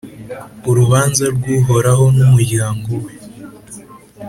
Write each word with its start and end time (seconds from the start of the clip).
urubanza 0.69 1.23
rw’uhoraho 1.35 2.05
n’umuryango 2.15 2.89
we 3.03 3.11